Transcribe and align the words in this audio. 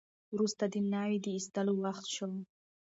وروسته 0.33 0.63
د 0.73 0.75
ناوې 0.91 1.17
د 1.23 1.27
ایستلو 1.35 1.73
وخت 1.83 2.05
شو. 2.15 2.29